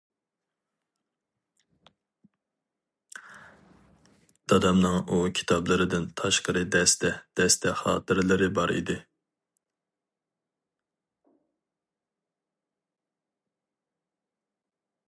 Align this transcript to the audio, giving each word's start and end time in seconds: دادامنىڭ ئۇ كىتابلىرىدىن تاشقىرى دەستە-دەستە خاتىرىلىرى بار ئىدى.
دادامنىڭ 4.53 4.97
ئۇ 5.01 5.19
كىتابلىرىدىن 5.41 6.07
تاشقىرى 6.23 6.65
دەستە-دەستە 6.77 7.75
خاتىرىلىرى 7.83 8.49
بار 8.57 8.75
ئىدى. 8.79 8.97